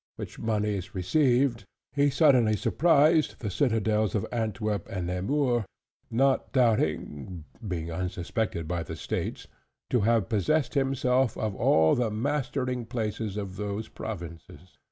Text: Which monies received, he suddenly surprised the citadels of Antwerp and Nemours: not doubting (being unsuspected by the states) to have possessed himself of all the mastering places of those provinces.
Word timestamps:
Which 0.15 0.39
monies 0.39 0.95
received, 0.95 1.63
he 1.93 2.09
suddenly 2.09 2.55
surprised 2.55 3.35
the 3.39 3.51
citadels 3.51 4.15
of 4.15 4.25
Antwerp 4.31 4.87
and 4.89 5.05
Nemours: 5.05 5.63
not 6.09 6.51
doubting 6.51 7.43
(being 7.67 7.91
unsuspected 7.91 8.67
by 8.67 8.81
the 8.81 8.95
states) 8.95 9.45
to 9.91 9.99
have 9.99 10.27
possessed 10.27 10.73
himself 10.73 11.37
of 11.37 11.55
all 11.55 11.93
the 11.93 12.09
mastering 12.09 12.87
places 12.87 13.37
of 13.37 13.57
those 13.57 13.89
provinces. 13.89 14.79